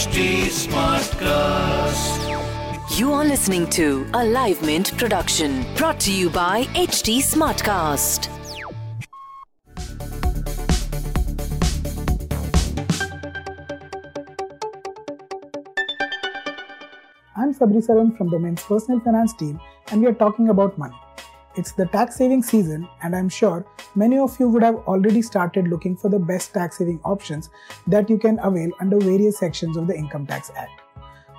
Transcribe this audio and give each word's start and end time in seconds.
HT 0.00 0.48
Smartcast. 0.48 2.20
You 2.98 3.12
are 3.12 3.22
listening 3.22 3.68
to 3.76 4.06
a 4.14 4.24
Live 4.24 4.62
Mint 4.62 4.96
production 4.96 5.66
brought 5.76 6.00
to 6.00 6.10
you 6.10 6.30
by 6.30 6.64
HT 6.72 7.18
Smartcast. 7.18 8.30
I'm 17.36 17.52
Sabri 17.52 17.84
Saran 17.86 18.16
from 18.16 18.30
the 18.30 18.38
Mint's 18.38 18.64
Personal 18.64 19.00
Finance 19.00 19.34
team, 19.34 19.60
and 19.90 20.00
we 20.00 20.06
are 20.06 20.14
talking 20.14 20.48
about 20.48 20.78
money. 20.78 20.96
It's 21.56 21.72
the 21.72 21.86
tax 21.86 22.14
saving 22.14 22.44
season, 22.44 22.88
and 23.02 23.14
I'm 23.14 23.28
sure 23.28 23.66
many 23.96 24.18
of 24.18 24.38
you 24.38 24.48
would 24.48 24.62
have 24.62 24.76
already 24.86 25.20
started 25.20 25.66
looking 25.66 25.96
for 25.96 26.08
the 26.08 26.18
best 26.18 26.54
tax 26.54 26.78
saving 26.78 27.00
options 27.04 27.50
that 27.88 28.08
you 28.08 28.18
can 28.18 28.38
avail 28.38 28.70
under 28.78 29.00
various 29.00 29.38
sections 29.38 29.76
of 29.76 29.88
the 29.88 29.96
Income 29.96 30.26
Tax 30.26 30.52
Act. 30.56 30.80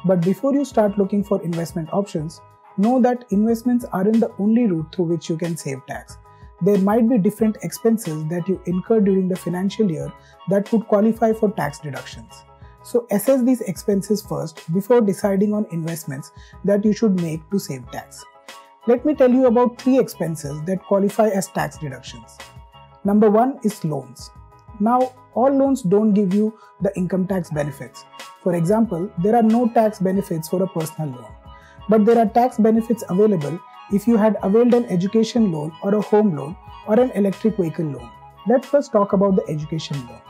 But 0.03 0.19
before 0.19 0.53
you 0.53 0.65
start 0.65 0.97
looking 0.97 1.23
for 1.23 1.41
investment 1.43 1.93
options, 1.93 2.41
know 2.77 2.99
that 3.01 3.23
investments 3.29 3.85
aren't 3.93 4.19
the 4.19 4.33
only 4.37 4.67
route 4.67 4.93
through 4.93 5.05
which 5.05 5.29
you 5.29 5.37
can 5.37 5.55
save 5.55 5.85
tax. 5.87 6.17
There 6.61 6.79
might 6.79 7.07
be 7.07 7.17
different 7.17 7.57
expenses 7.63 8.27
that 8.27 8.49
you 8.49 8.61
incur 8.65 8.99
during 8.99 9.29
the 9.29 9.37
financial 9.37 9.89
year 9.89 10.11
that 10.49 10.69
could 10.69 10.87
qualify 10.87 11.31
for 11.31 11.51
tax 11.51 11.79
deductions. 11.79 12.43
So 12.83 13.07
assess 13.11 13.43
these 13.43 13.61
expenses 13.61 14.21
first 14.21 14.73
before 14.73 14.99
deciding 14.99 15.53
on 15.53 15.67
investments 15.71 16.31
that 16.65 16.83
you 16.83 16.91
should 16.91 17.21
make 17.21 17.49
to 17.51 17.59
save 17.59 17.89
tax. 17.91 18.25
Let 18.87 19.05
me 19.05 19.13
tell 19.13 19.29
you 19.29 19.45
about 19.45 19.79
three 19.79 19.99
expenses 19.99 20.59
that 20.63 20.83
qualify 20.83 21.27
as 21.27 21.47
tax 21.49 21.77
deductions. 21.77 22.39
Number 23.03 23.29
one 23.29 23.59
is 23.63 23.85
loans. 23.85 24.31
Now, 24.79 25.13
all 25.35 25.51
loans 25.51 25.83
don't 25.83 26.15
give 26.15 26.33
you 26.33 26.57
the 26.81 26.91
income 26.97 27.27
tax 27.27 27.51
benefits. 27.51 28.05
For 28.41 28.55
example, 28.55 29.11
there 29.19 29.35
are 29.35 29.43
no 29.43 29.67
tax 29.67 29.99
benefits 29.99 30.49
for 30.49 30.63
a 30.63 30.67
personal 30.67 31.11
loan, 31.11 31.31
but 31.89 32.05
there 32.05 32.17
are 32.17 32.25
tax 32.25 32.57
benefits 32.57 33.03
available 33.07 33.59
if 33.93 34.07
you 34.07 34.17
had 34.17 34.37
availed 34.41 34.73
an 34.73 34.85
education 34.85 35.51
loan 35.51 35.71
or 35.83 35.93
a 35.93 36.01
home 36.01 36.35
loan 36.35 36.57
or 36.87 36.99
an 36.99 37.11
electric 37.11 37.57
vehicle 37.57 37.85
loan. 37.85 38.09
Let's 38.47 38.65
first 38.65 38.91
talk 38.91 39.13
about 39.13 39.35
the 39.35 39.47
education 39.47 40.07
loan. 40.07 40.21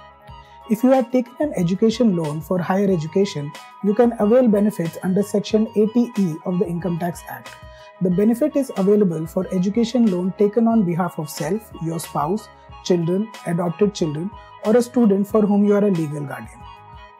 If 0.69 0.83
you 0.83 0.89
had 0.89 1.09
taken 1.13 1.35
an 1.39 1.53
education 1.55 2.17
loan 2.17 2.41
for 2.41 2.59
higher 2.59 2.91
education, 2.91 3.49
you 3.81 3.94
can 3.95 4.13
avail 4.19 4.49
benefits 4.49 4.97
under 5.03 5.23
Section 5.23 5.67
80E 5.67 6.45
of 6.45 6.59
the 6.59 6.67
Income 6.67 6.99
Tax 6.99 7.23
Act. 7.29 7.55
The 8.02 8.09
benefit 8.09 8.55
is 8.55 8.71
available 8.77 9.27
for 9.27 9.45
education 9.53 10.07
loan 10.07 10.33
taken 10.39 10.67
on 10.67 10.83
behalf 10.83 11.19
of 11.19 11.30
self, 11.30 11.71
your 11.83 11.99
spouse, 11.99 12.49
children, 12.83 13.31
adopted 13.45 13.94
children, 13.94 14.31
or 14.66 14.75
a 14.75 14.81
student 14.81 15.27
for 15.27 15.41
whom 15.41 15.63
you 15.63 15.75
are 15.75 15.85
a 15.85 15.91
legal 15.91 16.25
guardian. 16.25 16.59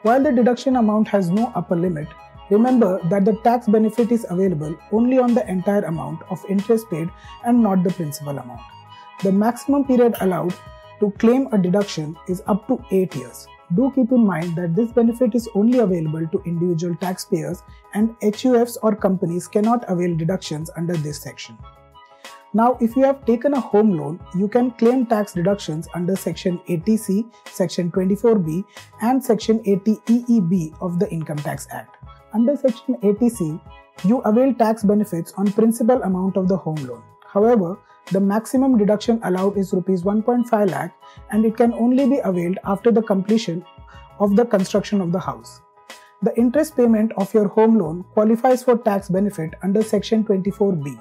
While 0.02 0.24
the 0.24 0.32
deduction 0.32 0.74
amount 0.74 1.06
has 1.08 1.30
no 1.30 1.52
upper 1.54 1.76
limit, 1.76 2.08
remember 2.50 2.98
that 3.10 3.24
the 3.24 3.34
tax 3.44 3.68
benefit 3.68 4.10
is 4.10 4.26
available 4.28 4.76
only 4.90 5.18
on 5.18 5.34
the 5.34 5.48
entire 5.48 5.84
amount 5.84 6.22
of 6.30 6.44
interest 6.48 6.90
paid 6.90 7.08
and 7.44 7.62
not 7.62 7.84
the 7.84 7.92
principal 7.92 8.36
amount. 8.36 8.60
The 9.22 9.30
maximum 9.30 9.84
period 9.84 10.16
allowed 10.20 10.52
to 10.98 11.12
claim 11.12 11.48
a 11.52 11.58
deduction 11.58 12.16
is 12.26 12.42
up 12.48 12.66
to 12.66 12.84
8 12.90 13.14
years. 13.14 13.46
Do 13.74 13.90
keep 13.94 14.12
in 14.12 14.26
mind 14.26 14.56
that 14.56 14.74
this 14.74 14.92
benefit 14.92 15.34
is 15.34 15.48
only 15.54 15.78
available 15.78 16.26
to 16.26 16.42
individual 16.44 16.94
taxpayers 16.96 17.62
and 17.94 18.18
HUFs 18.20 18.76
or 18.82 18.94
companies 18.94 19.48
cannot 19.48 19.84
avail 19.88 20.16
deductions 20.16 20.70
under 20.76 20.94
this 20.94 21.20
section. 21.20 21.56
Now, 22.54 22.76
if 22.82 22.96
you 22.96 23.04
have 23.04 23.24
taken 23.24 23.54
a 23.54 23.60
home 23.60 23.96
loan, 23.96 24.20
you 24.36 24.46
can 24.46 24.72
claim 24.72 25.06
tax 25.06 25.32
deductions 25.32 25.88
under 25.94 26.14
Section 26.14 26.60
80C, 26.68 27.32
Section 27.48 27.90
24B, 27.90 28.62
and 29.00 29.24
Section 29.24 29.60
80EEB 29.60 30.76
of 30.82 30.98
the 30.98 31.10
Income 31.10 31.38
Tax 31.38 31.66
Act. 31.70 31.96
Under 32.34 32.54
Section 32.54 32.96
80C, 32.96 33.58
you 34.04 34.18
avail 34.20 34.52
tax 34.52 34.82
benefits 34.82 35.32
on 35.38 35.50
principal 35.52 36.02
amount 36.02 36.36
of 36.36 36.46
the 36.48 36.56
home 36.56 36.84
loan. 36.84 37.02
However, 37.32 37.78
the 38.10 38.20
maximum 38.20 38.76
deduction 38.76 39.18
allowed 39.24 39.56
is 39.56 39.72
rupees 39.72 40.02
1.5 40.02 40.70
lakh 40.70 40.92
and 41.30 41.46
it 41.46 41.56
can 41.56 41.72
only 41.72 42.06
be 42.06 42.18
availed 42.24 42.58
after 42.64 42.92
the 42.92 43.02
completion 43.02 43.64
of 44.18 44.36
the 44.36 44.44
construction 44.44 45.00
of 45.00 45.12
the 45.12 45.18
house. 45.18 45.62
The 46.22 46.36
interest 46.36 46.76
payment 46.76 47.12
of 47.16 47.32
your 47.32 47.48
home 47.48 47.78
loan 47.78 48.04
qualifies 48.12 48.62
for 48.62 48.76
tax 48.76 49.08
benefit 49.08 49.54
under 49.62 49.82
section 49.82 50.24
24B. 50.24 51.00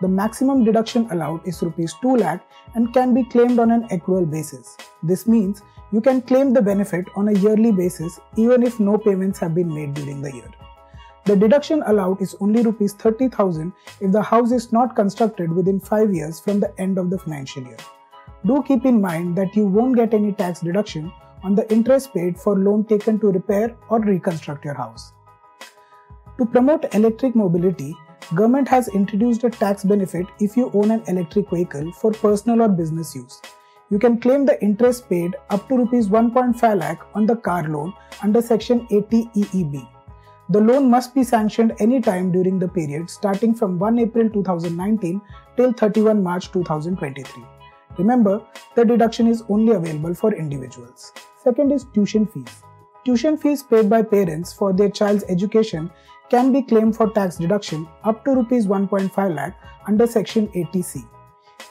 The 0.00 0.08
maximum 0.08 0.64
deduction 0.64 1.06
allowed 1.12 1.46
is 1.46 1.62
rupees 1.62 1.94
2 2.02 2.16
lakh 2.16 2.42
and 2.74 2.92
can 2.92 3.14
be 3.14 3.24
claimed 3.24 3.60
on 3.60 3.70
an 3.70 3.88
accrual 3.88 4.28
basis. 4.28 4.76
This 5.02 5.26
means 5.28 5.62
you 5.92 6.00
can 6.00 6.22
claim 6.22 6.52
the 6.52 6.62
benefit 6.62 7.06
on 7.14 7.28
a 7.28 7.38
yearly 7.38 7.70
basis 7.70 8.18
even 8.36 8.64
if 8.64 8.80
no 8.80 8.98
payments 8.98 9.38
have 9.38 9.54
been 9.54 9.72
made 9.72 9.94
during 9.94 10.22
the 10.22 10.34
year. 10.34 10.50
The 11.28 11.36
deduction 11.36 11.82
allowed 11.84 12.22
is 12.22 12.34
only 12.40 12.62
rupees 12.62 12.94
30,000 12.94 13.70
if 14.00 14.12
the 14.12 14.22
house 14.22 14.50
is 14.50 14.72
not 14.72 14.96
constructed 14.96 15.52
within 15.52 15.78
5 15.78 16.14
years 16.14 16.40
from 16.40 16.58
the 16.58 16.72
end 16.80 16.96
of 16.96 17.10
the 17.10 17.18
financial 17.18 17.64
year. 17.64 17.76
Do 18.46 18.62
keep 18.66 18.86
in 18.86 19.02
mind 19.02 19.36
that 19.36 19.54
you 19.54 19.66
won't 19.66 19.94
get 19.96 20.14
any 20.14 20.32
tax 20.32 20.60
deduction 20.60 21.12
on 21.42 21.54
the 21.54 21.70
interest 21.70 22.14
paid 22.14 22.38
for 22.38 22.58
loan 22.58 22.86
taken 22.86 23.20
to 23.20 23.30
repair 23.30 23.76
or 23.90 24.00
reconstruct 24.00 24.64
your 24.64 24.72
house. 24.72 25.12
To 26.38 26.46
promote 26.46 26.94
electric 26.94 27.36
mobility, 27.36 27.94
government 28.34 28.66
has 28.68 28.88
introduced 28.88 29.44
a 29.44 29.50
tax 29.50 29.84
benefit 29.84 30.24
if 30.40 30.56
you 30.56 30.70
own 30.72 30.90
an 30.90 31.02
electric 31.08 31.50
vehicle 31.50 31.92
for 31.92 32.10
personal 32.12 32.62
or 32.62 32.68
business 32.70 33.14
use. 33.14 33.42
You 33.90 33.98
can 33.98 34.18
claim 34.18 34.46
the 34.46 34.58
interest 34.62 35.10
paid 35.10 35.36
up 35.50 35.68
to 35.68 35.76
rupees 35.76 36.08
1.5 36.08 36.80
lakh 36.80 37.06
on 37.14 37.26
the 37.26 37.36
car 37.36 37.68
loan 37.68 37.92
under 38.22 38.40
section 38.40 38.86
80 38.90 39.30
EEB. 39.36 39.97
The 40.50 40.60
loan 40.62 40.88
must 40.90 41.14
be 41.14 41.24
sanctioned 41.24 41.74
any 41.78 42.00
time 42.00 42.32
during 42.32 42.58
the 42.58 42.68
period 42.68 43.10
starting 43.10 43.54
from 43.54 43.78
1 43.78 43.98
April 43.98 44.30
2019 44.30 45.20
till 45.58 45.72
31 45.74 46.22
March 46.22 46.50
2023. 46.52 47.44
Remember, 47.98 48.40
the 48.74 48.84
deduction 48.84 49.26
is 49.26 49.42
only 49.50 49.72
available 49.74 50.14
for 50.14 50.32
individuals. 50.34 51.12
Second 51.44 51.70
is 51.70 51.84
tuition 51.92 52.26
fees. 52.26 52.62
Tuition 53.04 53.36
fees 53.36 53.62
paid 53.62 53.90
by 53.90 54.00
parents 54.00 54.54
for 54.54 54.72
their 54.72 54.88
child's 54.88 55.24
education 55.28 55.90
can 56.30 56.50
be 56.50 56.62
claimed 56.62 56.96
for 56.96 57.10
tax 57.10 57.36
deduction 57.36 57.86
up 58.04 58.24
to 58.24 58.34
rupees 58.34 58.66
1.5 58.66 59.34
lakh 59.34 59.54
under 59.86 60.06
section 60.06 60.48
80C. 60.48 61.06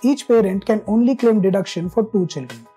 Each 0.04 0.28
parent 0.28 0.68
can 0.68 0.84
only 0.86 1.16
claim 1.16 1.42
deduction 1.42 1.90
for 1.90 2.04
two 2.04 2.28
children. 2.28 2.68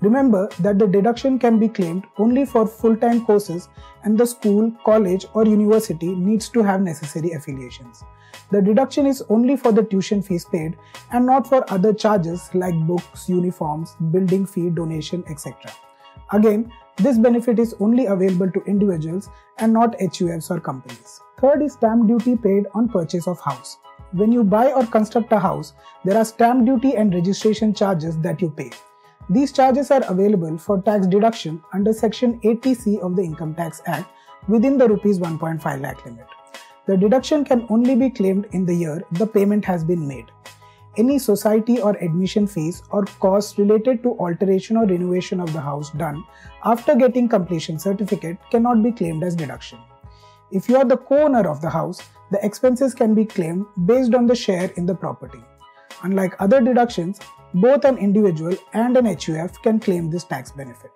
Remember 0.00 0.48
that 0.60 0.78
the 0.78 0.86
deduction 0.86 1.38
can 1.38 1.58
be 1.58 1.68
claimed 1.68 2.04
only 2.18 2.44
for 2.46 2.66
full-time 2.66 3.24
courses 3.24 3.68
and 4.04 4.16
the 4.16 4.26
school, 4.26 4.70
college 4.84 5.26
or 5.34 5.44
university 5.44 6.14
needs 6.14 6.48
to 6.50 6.62
have 6.62 6.82
necessary 6.82 7.32
affiliations. 7.32 8.04
The 8.52 8.62
deduction 8.62 9.06
is 9.06 9.22
only 9.28 9.56
for 9.56 9.72
the 9.72 9.82
tuition 9.82 10.22
fees 10.22 10.44
paid 10.44 10.76
and 11.12 11.26
not 11.26 11.48
for 11.48 11.70
other 11.70 11.92
charges 11.92 12.48
like 12.54 12.74
books, 12.86 13.28
uniforms, 13.28 13.96
building 14.12 14.46
fee, 14.46 14.70
donation, 14.70 15.24
etc. 15.28 15.54
Again, 16.32 16.72
this 16.96 17.18
benefit 17.18 17.58
is 17.58 17.74
only 17.80 18.06
available 18.06 18.50
to 18.52 18.62
individuals 18.64 19.28
and 19.58 19.72
not 19.72 19.98
HUFs 19.98 20.50
or 20.50 20.60
companies. 20.60 21.20
Third 21.40 21.62
is 21.62 21.72
stamp 21.72 22.06
duty 22.06 22.36
paid 22.36 22.66
on 22.74 22.88
purchase 22.88 23.26
of 23.26 23.40
house. 23.40 23.78
When 24.12 24.32
you 24.32 24.44
buy 24.44 24.72
or 24.72 24.86
construct 24.86 25.32
a 25.32 25.38
house, 25.38 25.74
there 26.04 26.16
are 26.16 26.24
stamp 26.24 26.66
duty 26.66 26.94
and 26.94 27.12
registration 27.12 27.74
charges 27.74 28.16
that 28.18 28.40
you 28.40 28.50
pay. 28.50 28.70
These 29.30 29.52
charges 29.52 29.90
are 29.90 30.02
available 30.08 30.56
for 30.56 30.80
tax 30.80 31.06
deduction 31.06 31.62
under 31.74 31.92
Section 31.92 32.40
80C 32.40 33.00
of 33.00 33.14
the 33.14 33.22
Income 33.22 33.56
Tax 33.56 33.82
Act 33.84 34.10
within 34.48 34.78
the 34.78 34.88
Rs 34.88 35.18
1.5 35.18 35.82
lakh 35.82 36.02
limit. 36.06 36.26
The 36.86 36.96
deduction 36.96 37.44
can 37.44 37.66
only 37.68 37.94
be 37.94 38.08
claimed 38.08 38.46
in 38.52 38.64
the 38.64 38.74
year 38.74 39.02
the 39.12 39.26
payment 39.26 39.66
has 39.66 39.84
been 39.84 40.08
made. 40.08 40.24
Any 40.96 41.18
society 41.18 41.78
or 41.78 41.94
admission 41.98 42.46
fees 42.46 42.82
or 42.90 43.04
costs 43.20 43.58
related 43.58 44.02
to 44.02 44.18
alteration 44.18 44.78
or 44.78 44.86
renovation 44.86 45.40
of 45.40 45.52
the 45.52 45.60
house 45.60 45.90
done 45.90 46.24
after 46.64 46.94
getting 46.94 47.28
completion 47.28 47.78
certificate 47.78 48.38
cannot 48.50 48.82
be 48.82 48.92
claimed 48.92 49.22
as 49.22 49.36
deduction. 49.36 49.78
If 50.50 50.70
you 50.70 50.78
are 50.78 50.86
the 50.86 50.96
co-owner 50.96 51.46
of 51.46 51.60
the 51.60 51.68
house, 51.68 52.00
the 52.30 52.42
expenses 52.42 52.94
can 52.94 53.14
be 53.14 53.26
claimed 53.26 53.66
based 53.84 54.14
on 54.14 54.26
the 54.26 54.34
share 54.34 54.70
in 54.76 54.86
the 54.86 54.94
property. 54.94 55.44
Unlike 56.02 56.36
other 56.40 56.62
deductions, 56.62 57.20
both 57.54 57.84
an 57.84 57.98
individual 57.98 58.54
and 58.72 58.96
an 58.96 59.06
HUF 59.06 59.60
can 59.62 59.80
claim 59.80 60.10
this 60.10 60.24
tax 60.24 60.52
benefit. 60.52 60.92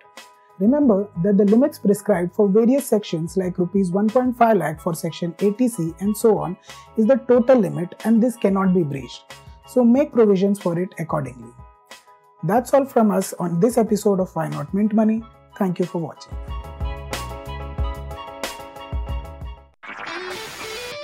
Remember 0.59 1.09
that 1.23 1.37
the 1.37 1.45
limits 1.45 1.79
prescribed 1.79 2.35
for 2.35 2.47
various 2.47 2.85
sections 2.85 3.35
like 3.37 3.57
rupees 3.57 3.91
1.5 3.91 4.57
lakh 4.57 4.79
for 4.79 4.93
section 4.93 5.33
80C 5.33 5.99
and 5.99 6.15
so 6.15 6.37
on 6.37 6.55
is 6.95 7.07
the 7.07 7.15
total 7.27 7.57
limit 7.57 7.95
and 8.05 8.21
this 8.21 8.35
cannot 8.35 8.73
be 8.73 8.83
breached. 8.83 9.33
So 9.67 9.83
make 9.83 10.13
provisions 10.13 10.61
for 10.61 10.79
it 10.79 10.93
accordingly. 10.99 11.51
That's 12.43 12.73
all 12.73 12.85
from 12.85 13.09
us 13.09 13.33
on 13.39 13.59
this 13.59 13.77
episode 13.77 14.19
of 14.19 14.35
Why 14.35 14.47
Not 14.49 14.73
Mint 14.73 14.93
Money. 14.93 15.23
Thank 15.57 15.79
you 15.79 15.85
for 15.85 15.99
watching. 15.99 16.52